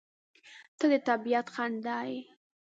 •ته 0.77 0.85
د 0.91 0.93
طبیعت 1.09 1.47
خندا 1.55 1.99
یې. 2.09 2.19